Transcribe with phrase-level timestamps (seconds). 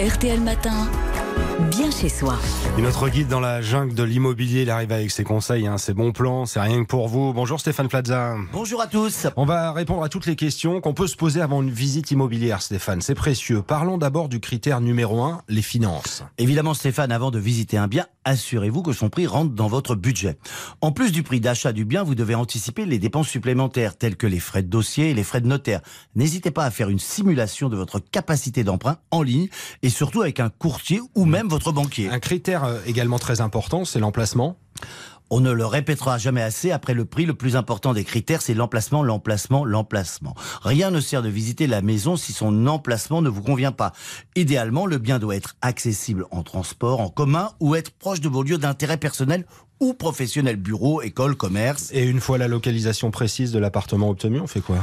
[0.00, 0.88] RTL Matin,
[1.70, 2.38] bien chez soi.
[2.78, 5.92] Et notre guide dans la jungle de l'immobilier, il arrive avec ses conseils, hein, ses
[5.92, 7.34] bons plans, c'est rien que pour vous.
[7.34, 8.34] Bonjour Stéphane Plaza.
[8.50, 9.26] Bonjour à tous.
[9.36, 12.62] On va répondre à toutes les questions qu'on peut se poser avant une visite immobilière,
[12.62, 13.02] Stéphane.
[13.02, 13.60] C'est précieux.
[13.60, 16.24] Parlons d'abord du critère numéro un, les finances.
[16.38, 20.38] Évidemment, Stéphane, avant de visiter un bien, assurez-vous que son prix rentre dans votre budget.
[20.80, 24.26] En plus du prix d'achat du bien, vous devez anticiper les dépenses supplémentaires telles que
[24.26, 25.80] les frais de dossier et les frais de notaire.
[26.14, 29.48] N'hésitez pas à faire une simulation de votre capacité d'emprunt en ligne
[29.82, 32.08] et surtout avec un courtier ou même votre banquier.
[32.08, 34.56] Un critère euh, également très important, c'est l'emplacement.
[35.30, 36.72] On ne le répétera jamais assez.
[36.72, 40.34] Après le prix, le plus important des critères, c'est l'emplacement, l'emplacement, l'emplacement.
[40.62, 43.92] Rien ne sert de visiter la maison si son emplacement ne vous convient pas.
[44.34, 48.42] Idéalement, le bien doit être accessible en transport, en commun ou être proche de vos
[48.42, 49.46] lieux d'intérêt personnel
[49.80, 51.90] ou professionnel, bureau, école, commerce.
[51.92, 54.76] Et une fois la localisation précise de l'appartement obtenu, on fait quoi?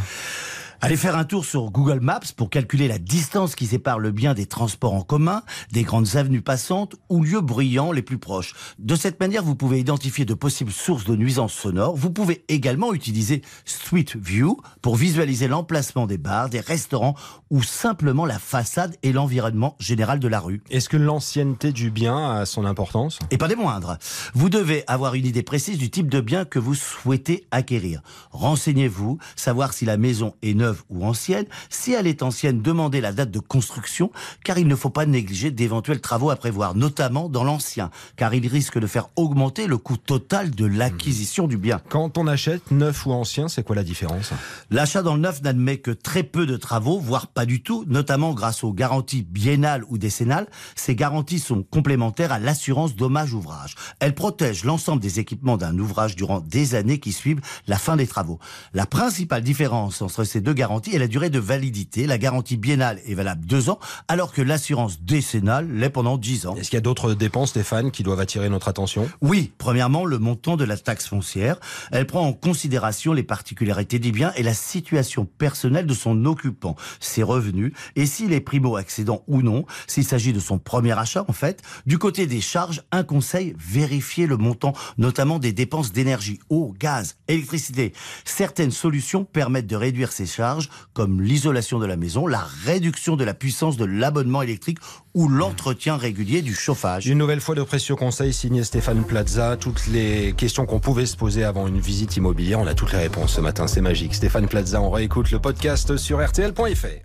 [0.87, 4.33] Allez faire un tour sur Google Maps pour calculer la distance qui sépare le bien
[4.33, 8.53] des transports en commun, des grandes avenues passantes ou lieux bruyants les plus proches.
[8.79, 11.97] De cette manière, vous pouvez identifier de possibles sources de nuisances sonores.
[11.97, 17.15] Vous pouvez également utiliser Street View pour visualiser l'emplacement des bars, des restaurants
[17.49, 20.63] ou simplement la façade et l'environnement général de la rue.
[20.69, 23.19] Est-ce que l'ancienneté du bien a son importance?
[23.29, 23.97] Et pas des moindres.
[24.33, 28.01] Vous devez avoir une idée précise du type de bien que vous souhaitez acquérir.
[28.31, 31.45] Renseignez-vous, savoir si la maison est neuve ou ancienne.
[31.69, 34.11] Si elle est ancienne, demandez la date de construction,
[34.43, 38.47] car il ne faut pas négliger d'éventuels travaux à prévoir, notamment dans l'ancien, car il
[38.47, 41.81] risque de faire augmenter le coût total de l'acquisition du bien.
[41.89, 44.31] Quand on achète neuf ou ancien, c'est quoi la différence?
[44.71, 48.33] L'achat dans le neuf n'admet que très peu de travaux, voire pas du tout, notamment
[48.33, 50.47] grâce aux garanties biennales ou décennales.
[50.75, 53.75] Ces garanties sont complémentaires à l'assurance dommage ouvrage.
[53.99, 58.07] Elles protègent l'ensemble des équipements d'un ouvrage durant des années qui suivent la fin des
[58.07, 58.39] travaux.
[58.73, 62.05] La principale différence entre ces deux garantie et la durée de validité.
[62.05, 66.55] La garantie biennale est valable deux ans, alors que l'assurance décennale l'est pendant dix ans.
[66.55, 69.09] Est-ce qu'il y a d'autres dépenses, Stéphane, qui doivent attirer notre attention?
[69.21, 71.59] Oui, premièrement, le montant de la taxe foncière.
[71.91, 76.75] Elle prend en considération les particularités des biens et la situation personnelle de son occupant,
[76.99, 81.33] ses revenus, et s'il est primo-accédant ou non, s'il s'agit de son premier achat, en
[81.33, 81.61] fait.
[81.85, 87.17] Du côté des charges, un conseil, vérifier le montant, notamment des dépenses d'énergie, eau, gaz,
[87.27, 87.93] électricité.
[88.25, 90.46] Certaines solutions permettent de réduire ces charges
[90.93, 94.79] comme l'isolation de la maison, la réduction de la puissance de l'abonnement électrique
[95.13, 97.07] ou l'entretien régulier du chauffage.
[97.07, 99.57] Une nouvelle fois de précieux conseils signé Stéphane Plaza.
[99.57, 102.99] Toutes les questions qu'on pouvait se poser avant une visite immobilière, on a toutes les
[102.99, 104.13] réponses ce matin, c'est magique.
[104.13, 107.03] Stéphane Plaza, on réécoute le podcast sur rtl.fr.